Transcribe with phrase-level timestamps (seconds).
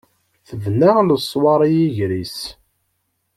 [0.47, 2.39] Tebna leṣwaṛ i yiger-is.